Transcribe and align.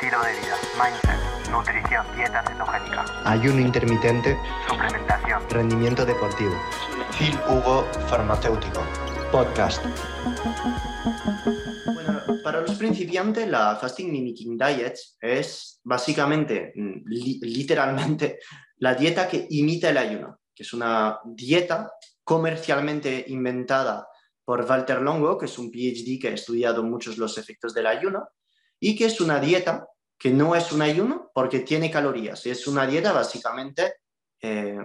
estilo 0.00 0.22
de 0.22 0.30
vida, 0.30 0.56
mindset, 0.78 1.50
nutrición, 1.50 2.06
dieta 2.14 2.44
cetogénica, 2.46 3.04
ayuno 3.24 3.58
intermitente, 3.60 4.38
suplementación, 4.68 5.42
rendimiento 5.50 6.06
deportivo. 6.06 6.52
Phil 7.18 7.36
Hugo 7.48 7.84
Farmacéutico. 8.06 8.80
Podcast. 9.32 9.84
Bueno, 11.84 12.20
para 12.44 12.60
los 12.60 12.76
principiantes, 12.76 13.48
la 13.48 13.74
Fasting 13.74 14.12
Mimicking 14.12 14.56
Diet 14.56 14.96
es 15.20 15.80
básicamente, 15.82 16.72
mm, 16.76 17.02
li- 17.06 17.40
literalmente, 17.42 18.38
la 18.76 18.94
dieta 18.94 19.26
que 19.26 19.48
imita 19.50 19.90
el 19.90 19.98
ayuno, 19.98 20.38
que 20.54 20.62
es 20.62 20.72
una 20.72 21.18
dieta 21.24 21.90
comercialmente 22.22 23.24
inventada 23.26 24.06
por 24.44 24.60
Walter 24.64 25.02
Longo, 25.02 25.36
que 25.36 25.46
es 25.46 25.58
un 25.58 25.72
PhD 25.72 26.20
que 26.20 26.28
ha 26.28 26.34
estudiado 26.34 26.84
muchos 26.84 27.18
los 27.18 27.36
efectos 27.36 27.74
del 27.74 27.88
ayuno, 27.88 28.28
y 28.80 28.96
que 28.96 29.06
es 29.06 29.20
una 29.20 29.40
dieta 29.40 29.88
que 30.18 30.30
no 30.30 30.54
es 30.54 30.72
un 30.72 30.82
ayuno 30.82 31.30
porque 31.32 31.60
tiene 31.60 31.90
calorías, 31.90 32.44
es 32.46 32.66
una 32.66 32.86
dieta 32.86 33.12
básicamente 33.12 33.94
eh, 34.40 34.78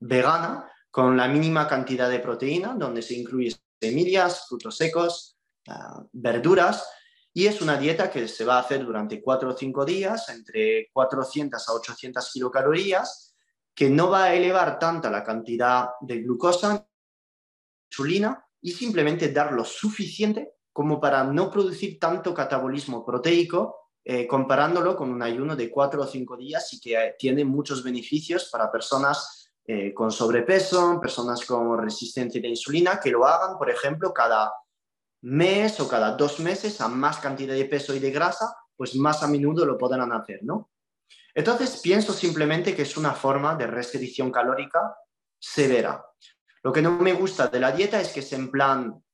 vegana 0.00 0.70
con 0.90 1.16
la 1.16 1.28
mínima 1.28 1.68
cantidad 1.68 2.08
de 2.08 2.20
proteína, 2.20 2.74
donde 2.74 3.02
se 3.02 3.14
incluyen 3.14 3.54
semillas, 3.80 4.46
frutos 4.48 4.76
secos, 4.76 5.36
ah, 5.68 6.02
verduras, 6.12 6.88
y 7.32 7.46
es 7.46 7.60
una 7.60 7.76
dieta 7.76 8.10
que 8.10 8.26
se 8.26 8.44
va 8.44 8.56
a 8.56 8.60
hacer 8.60 8.84
durante 8.84 9.22
4 9.22 9.50
o 9.50 9.56
5 9.56 9.84
días, 9.84 10.28
entre 10.30 10.88
400 10.92 11.68
a 11.68 11.72
800 11.72 12.32
kilocalorías, 12.32 13.36
que 13.74 13.90
no 13.90 14.10
va 14.10 14.24
a 14.24 14.34
elevar 14.34 14.78
tanta 14.78 15.10
la 15.10 15.22
cantidad 15.22 15.90
de 16.00 16.22
glucosa, 16.22 16.88
insulina, 17.90 18.44
y 18.60 18.72
simplemente 18.72 19.30
dar 19.30 19.52
lo 19.52 19.64
suficiente 19.64 20.54
como 20.72 21.00
para 21.00 21.24
no 21.24 21.50
producir 21.50 21.98
tanto 21.98 22.32
catabolismo 22.32 23.04
proteico, 23.04 23.92
eh, 24.04 24.26
comparándolo 24.26 24.96
con 24.96 25.10
un 25.10 25.22
ayuno 25.22 25.54
de 25.54 25.70
4 25.70 26.00
o 26.00 26.06
5 26.06 26.36
días 26.36 26.72
y 26.72 26.80
que 26.80 26.94
eh, 26.94 27.14
tiene 27.18 27.44
muchos 27.44 27.82
beneficios 27.82 28.48
para 28.50 28.72
personas 28.72 29.52
eh, 29.66 29.92
con 29.92 30.10
sobrepeso, 30.10 30.98
personas 30.98 31.44
con 31.44 31.76
resistencia 31.76 32.40
de 32.40 32.48
insulina, 32.48 32.98
que 32.98 33.10
lo 33.10 33.26
hagan, 33.26 33.58
por 33.58 33.68
ejemplo, 33.68 34.14
cada 34.14 34.50
mes 35.20 35.78
o 35.80 35.88
cada 35.88 36.12
dos 36.16 36.40
meses 36.40 36.80
a 36.80 36.88
más 36.88 37.18
cantidad 37.18 37.54
de 37.54 37.66
peso 37.66 37.94
y 37.94 37.98
de 37.98 38.10
grasa, 38.10 38.56
pues 38.74 38.94
más 38.94 39.22
a 39.22 39.28
menudo 39.28 39.66
lo 39.66 39.76
podrán 39.76 40.10
hacer, 40.12 40.40
¿no? 40.42 40.70
Entonces 41.34 41.80
pienso 41.82 42.12
simplemente 42.12 42.74
que 42.74 42.82
es 42.82 42.96
una 42.96 43.12
forma 43.12 43.56
de 43.56 43.66
restricción 43.66 44.32
calórica 44.32 44.96
severa. 45.38 46.02
Lo 46.62 46.72
que 46.72 46.80
no 46.80 46.92
me 46.92 47.12
gusta 47.12 47.48
de 47.48 47.60
la 47.60 47.72
dieta 47.72 48.00
es 48.00 48.08
que 48.08 48.20
es 48.20 48.32
en 48.32 48.50
plan 48.50 49.04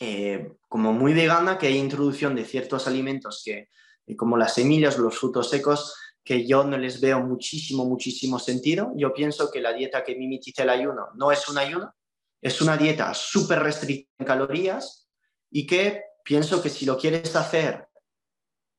eh, 0.00 0.52
como 0.68 0.92
muy 0.92 1.14
vegana, 1.14 1.58
que 1.58 1.68
hay 1.68 1.78
introducción 1.78 2.34
de 2.34 2.44
ciertos 2.44 2.86
alimentos 2.86 3.42
que, 3.44 3.68
eh, 4.06 4.16
como 4.16 4.36
las 4.36 4.54
semillas, 4.54 4.98
los 4.98 5.18
frutos 5.18 5.50
secos, 5.50 5.94
que 6.24 6.46
yo 6.46 6.64
no 6.64 6.76
les 6.76 7.00
veo 7.00 7.20
muchísimo, 7.20 7.84
muchísimo 7.84 8.38
sentido. 8.38 8.92
Yo 8.96 9.12
pienso 9.14 9.50
que 9.50 9.60
la 9.60 9.72
dieta 9.72 10.04
que 10.04 10.16
mimetiza 10.16 10.64
el 10.64 10.70
ayuno 10.70 11.08
no 11.14 11.30
es 11.30 11.48
un 11.48 11.58
ayuno, 11.58 11.94
es 12.42 12.60
una 12.60 12.76
dieta 12.76 13.14
súper 13.14 13.60
restrictiva 13.60 14.10
en 14.18 14.26
calorías 14.26 15.08
y 15.50 15.66
que 15.66 16.02
pienso 16.24 16.60
que 16.60 16.68
si 16.68 16.84
lo 16.84 16.98
quieres 16.98 17.34
hacer 17.36 17.88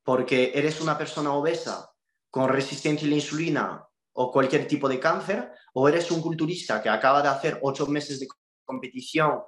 porque 0.04 0.52
eres 0.56 0.80
una 0.80 0.98
persona 0.98 1.34
obesa 1.34 1.92
con 2.30 2.48
resistencia 2.48 3.06
a 3.06 3.10
la 3.10 3.16
insulina 3.16 3.88
o 4.14 4.32
cualquier 4.32 4.68
tipo 4.68 4.88
de 4.88 5.00
cáncer, 5.00 5.52
o 5.74 5.88
eres 5.88 6.10
un 6.12 6.22
culturista 6.22 6.82
que 6.82 6.90
acaba 6.90 7.22
de 7.22 7.28
hacer 7.28 7.60
ocho 7.62 7.86
meses 7.88 8.20
de 8.20 8.28
competición 8.66 9.42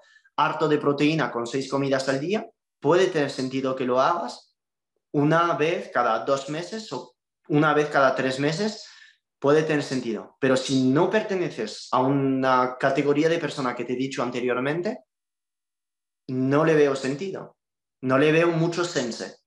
harto 0.46 0.68
de 0.68 0.78
proteína 0.78 1.32
con 1.32 1.48
seis 1.48 1.70
comidas 1.70 2.08
al 2.10 2.20
día, 2.20 2.48
puede 2.80 3.08
tener 3.08 3.30
sentido 3.30 3.76
que 3.76 3.86
lo 3.86 4.00
hagas 4.00 4.56
una 5.12 5.56
vez 5.56 5.90
cada 5.94 6.24
dos 6.26 6.50
meses 6.50 6.92
o 6.94 7.16
una 7.48 7.74
vez 7.74 7.90
cada 7.90 8.16
tres 8.16 8.40
meses, 8.40 8.86
puede 9.40 9.64
tener 9.64 9.84
sentido. 9.84 10.38
Pero 10.40 10.56
si 10.56 10.90
no 10.90 11.10
perteneces 11.10 11.88
a 11.92 12.02
una 12.02 12.78
categoría 12.80 13.30
de 13.30 13.40
persona 13.40 13.76
que 13.76 13.86
te 13.86 13.94
he 13.94 13.98
dicho 13.98 14.22
anteriormente, 14.22 15.00
no 16.28 16.64
le 16.64 16.76
veo 16.76 16.96
sentido. 16.96 17.58
No 18.02 18.18
le 18.18 18.32
veo 18.32 18.50
mucho 18.50 18.86
sense. 18.86 19.38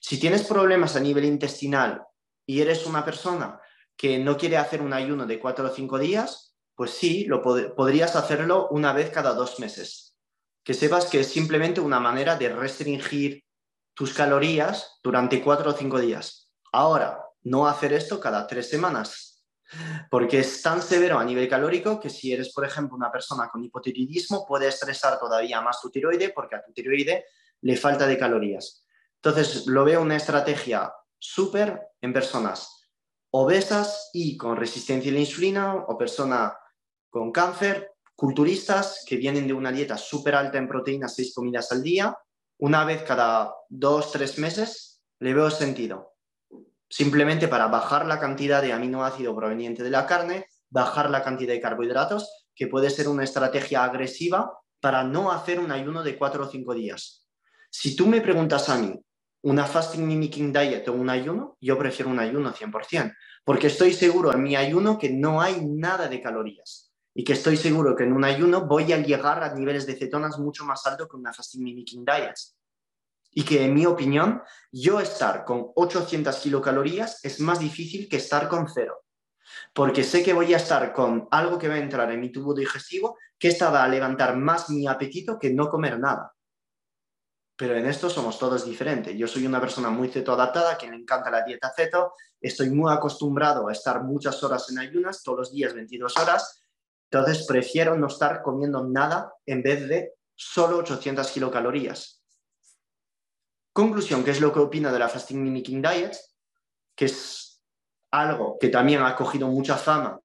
Si 0.00 0.20
tienes 0.20 0.44
problemas 0.44 0.94
a 0.94 1.00
nivel 1.00 1.24
intestinal 1.24 2.02
y 2.46 2.60
eres 2.60 2.86
una 2.86 3.04
persona 3.04 3.60
que 3.96 4.18
no 4.18 4.36
quiere 4.36 4.56
hacer 4.56 4.80
un 4.80 4.92
ayuno 4.92 5.26
de 5.26 5.40
cuatro 5.40 5.66
o 5.66 5.74
cinco 5.74 5.98
días, 5.98 6.54
pues 6.76 6.92
sí, 6.92 7.24
lo 7.24 7.42
pod 7.42 7.74
podrías 7.74 8.14
hacerlo 8.14 8.68
una 8.70 8.92
vez 8.92 9.10
cada 9.10 9.34
dos 9.34 9.58
meses. 9.58 10.16
Que 10.68 10.74
sepas 10.74 11.06
que 11.06 11.20
es 11.20 11.28
simplemente 11.28 11.80
una 11.80 11.98
manera 11.98 12.36
de 12.36 12.50
restringir 12.50 13.42
tus 13.94 14.12
calorías 14.12 14.98
durante 15.02 15.42
cuatro 15.42 15.70
o 15.70 15.72
cinco 15.72 15.98
días. 15.98 16.50
Ahora, 16.72 17.24
no 17.44 17.66
hacer 17.66 17.94
esto 17.94 18.20
cada 18.20 18.46
tres 18.46 18.68
semanas, 18.68 19.46
porque 20.10 20.40
es 20.40 20.60
tan 20.60 20.82
severo 20.82 21.18
a 21.18 21.24
nivel 21.24 21.48
calórico 21.48 21.98
que 21.98 22.10
si 22.10 22.34
eres, 22.34 22.52
por 22.52 22.66
ejemplo, 22.66 22.98
una 22.98 23.10
persona 23.10 23.48
con 23.48 23.64
hipotiroidismo, 23.64 24.44
puede 24.46 24.68
estresar 24.68 25.18
todavía 25.18 25.62
más 25.62 25.80
tu 25.80 25.88
tiroide 25.88 26.34
porque 26.34 26.56
a 26.56 26.62
tu 26.62 26.70
tiroide 26.74 27.24
le 27.62 27.74
falta 27.78 28.06
de 28.06 28.18
calorías. 28.18 28.84
Entonces, 29.22 29.66
lo 29.68 29.86
veo 29.86 30.02
una 30.02 30.16
estrategia 30.16 30.92
súper 31.18 31.80
en 32.02 32.12
personas 32.12 32.90
obesas 33.30 34.10
y 34.12 34.36
con 34.36 34.58
resistencia 34.58 35.10
a 35.10 35.14
la 35.14 35.20
insulina 35.20 35.76
o 35.76 35.96
personas 35.96 36.52
con 37.08 37.32
cáncer, 37.32 37.90
culturistas 38.18 39.04
que 39.06 39.16
vienen 39.16 39.46
de 39.46 39.52
una 39.52 39.70
dieta 39.70 39.96
súper 39.96 40.34
alta 40.34 40.58
en 40.58 40.66
proteínas, 40.66 41.14
seis 41.14 41.32
comidas 41.32 41.70
al 41.70 41.84
día, 41.84 42.18
una 42.58 42.84
vez 42.84 43.04
cada 43.04 43.54
dos, 43.68 44.10
tres 44.10 44.40
meses, 44.40 45.00
le 45.20 45.34
veo 45.34 45.48
sentido. 45.52 46.16
Simplemente 46.90 47.46
para 47.46 47.68
bajar 47.68 48.06
la 48.06 48.18
cantidad 48.18 48.60
de 48.60 48.72
aminoácido 48.72 49.36
proveniente 49.36 49.84
de 49.84 49.90
la 49.90 50.04
carne, 50.04 50.46
bajar 50.68 51.10
la 51.10 51.22
cantidad 51.22 51.52
de 51.52 51.60
carbohidratos, 51.60 52.48
que 52.56 52.66
puede 52.66 52.90
ser 52.90 53.06
una 53.06 53.22
estrategia 53.22 53.84
agresiva 53.84 54.50
para 54.80 55.04
no 55.04 55.30
hacer 55.30 55.60
un 55.60 55.70
ayuno 55.70 56.02
de 56.02 56.18
cuatro 56.18 56.46
o 56.46 56.50
cinco 56.50 56.74
días. 56.74 57.28
Si 57.70 57.94
tú 57.94 58.08
me 58.08 58.20
preguntas 58.20 58.68
a 58.68 58.78
mí, 58.78 58.98
una 59.42 59.64
fasting 59.64 60.04
mimicking 60.04 60.52
diet 60.52 60.88
o 60.88 60.92
un 60.92 61.08
ayuno, 61.08 61.56
yo 61.60 61.78
prefiero 61.78 62.10
un 62.10 62.18
ayuno 62.18 62.52
100%, 62.52 63.14
porque 63.44 63.68
estoy 63.68 63.92
seguro 63.92 64.32
en 64.32 64.42
mi 64.42 64.56
ayuno 64.56 64.98
que 64.98 65.10
no 65.10 65.40
hay 65.40 65.64
nada 65.64 66.08
de 66.08 66.20
calorías 66.20 66.87
y 67.18 67.24
que 67.24 67.32
estoy 67.32 67.56
seguro 67.56 67.96
que 67.96 68.04
en 68.04 68.12
un 68.12 68.22
ayuno 68.22 68.66
voy 68.66 68.92
a 68.92 68.98
llegar 68.98 69.42
a 69.42 69.52
niveles 69.52 69.88
de 69.88 69.96
cetonas 69.96 70.38
mucho 70.38 70.64
más 70.64 70.86
altos 70.86 71.08
que 71.08 71.16
una 71.16 71.32
fasting 71.32 71.64
mimicking 71.64 72.04
diet. 72.04 72.36
Y 73.32 73.42
que 73.42 73.64
en 73.64 73.74
mi 73.74 73.86
opinión, 73.86 74.40
yo 74.70 75.00
estar 75.00 75.44
con 75.44 75.72
800 75.74 76.36
kilocalorías 76.36 77.24
es 77.24 77.40
más 77.40 77.58
difícil 77.58 78.08
que 78.08 78.18
estar 78.18 78.48
con 78.48 78.68
cero. 78.72 79.02
Porque 79.74 80.04
sé 80.04 80.22
que 80.22 80.32
voy 80.32 80.54
a 80.54 80.58
estar 80.58 80.92
con 80.92 81.26
algo 81.32 81.58
que 81.58 81.66
va 81.66 81.74
a 81.74 81.78
entrar 81.78 82.12
en 82.12 82.20
mi 82.20 82.30
tubo 82.30 82.54
digestivo 82.54 83.18
que 83.36 83.48
esta 83.48 83.68
va 83.68 83.82
a 83.82 83.88
levantar 83.88 84.36
más 84.36 84.70
mi 84.70 84.86
apetito 84.86 85.40
que 85.40 85.52
no 85.52 85.68
comer 85.68 85.98
nada 85.98 86.32
pero 87.56 87.76
en 87.76 87.86
esto 87.86 88.08
somos 88.08 88.38
todos 88.38 88.64
diferentes. 88.64 89.16
Yo 89.16 89.26
soy 89.26 89.44
una 89.44 89.60
persona 89.60 89.90
muy 89.90 90.06
cetoadaptada, 90.08 90.78
que 90.78 90.86
le 90.86 90.94
encanta 90.94 91.28
la 91.28 91.42
dieta 91.42 91.72
ceto, 91.74 92.12
estoy 92.40 92.70
muy 92.70 92.92
acostumbrado 92.92 93.66
a 93.66 93.72
estar 93.72 94.04
muchas 94.04 94.40
horas 94.44 94.70
en 94.70 94.78
ayunas, 94.78 95.24
todos 95.24 95.38
los 95.38 95.50
días 95.50 95.74
22 95.74 96.16
horas, 96.18 96.67
entonces 97.10 97.46
prefiero 97.46 97.96
no 97.96 98.08
estar 98.08 98.42
comiendo 98.42 98.84
nada 98.84 99.32
en 99.46 99.62
vez 99.62 99.88
de 99.88 100.14
solo 100.34 100.78
800 100.78 101.30
kilocalorías. 101.30 102.22
Conclusión, 103.72 104.24
¿qué 104.24 104.32
es 104.32 104.40
lo 104.40 104.52
que 104.52 104.60
opino 104.60 104.92
de 104.92 104.98
la 104.98 105.08
Fasting 105.08 105.42
Mimicking 105.42 105.80
Diet? 105.80 106.16
Que 106.94 107.06
es 107.06 107.62
algo 108.10 108.58
que 108.58 108.68
también 108.68 109.02
ha 109.02 109.14
cogido 109.14 109.48
mucha 109.48 109.76
fama 109.76 110.20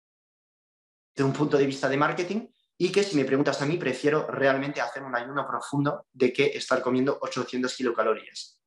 desde 1.15 1.27
un 1.27 1.33
punto 1.33 1.57
de 1.57 1.67
vista 1.67 1.87
de 1.87 1.97
marketing, 1.97 2.47
y 2.77 2.91
que 2.91 3.03
si 3.03 3.15
me 3.15 3.23
preguntas 3.23 3.61
a 3.61 3.65
mí, 3.65 3.77
prefiero 3.77 4.25
realmente 4.27 4.81
hacer 4.81 5.03
un 5.03 5.15
ayuno 5.15 5.45
profundo 5.47 6.07
de 6.11 6.33
que 6.33 6.45
estar 6.57 6.81
comiendo 6.81 7.19
800 7.21 7.73
kilocalorías. 7.75 8.59